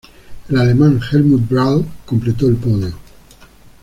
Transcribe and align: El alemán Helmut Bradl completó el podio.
El 0.49 0.57
alemán 0.57 0.99
Helmut 0.99 1.47
Bradl 1.47 1.85
completó 2.07 2.47
el 2.47 2.55
podio. 2.55 2.95